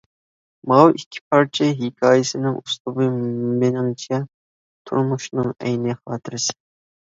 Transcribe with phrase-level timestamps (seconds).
[0.69, 3.09] ماۋۇ ئىككى پارچە ھېكايىسىنىڭ ئۇسلۇبى
[3.59, 4.21] مېنىڭچە
[4.89, 6.59] تۇرمۇشنىڭ ئەينى خاتىرىسى.